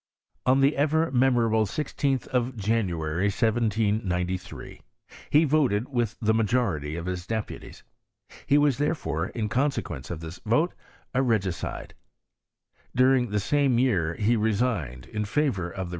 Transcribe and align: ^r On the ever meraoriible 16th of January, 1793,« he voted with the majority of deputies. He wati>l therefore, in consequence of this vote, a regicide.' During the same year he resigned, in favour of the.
^r 0.47 0.51
On 0.53 0.61
the 0.61 0.75
ever 0.77 1.11
meraoriible 1.11 1.67
16th 1.69 2.25
of 2.29 2.57
January, 2.57 3.25
1793,« 3.29 4.81
he 5.29 5.43
voted 5.45 5.89
with 5.89 6.15
the 6.19 6.33
majority 6.33 6.95
of 6.95 7.05
deputies. 7.27 7.83
He 8.47 8.57
wati>l 8.57 8.77
therefore, 8.79 9.27
in 9.27 9.47
consequence 9.47 10.09
of 10.09 10.21
this 10.21 10.39
vote, 10.43 10.73
a 11.13 11.21
regicide.' 11.21 11.93
During 13.01 13.29
the 13.29 13.39
same 13.39 13.77
year 13.77 14.15
he 14.15 14.35
resigned, 14.35 15.05
in 15.05 15.23
favour 15.23 15.69
of 15.71 15.89
the. 15.89 15.89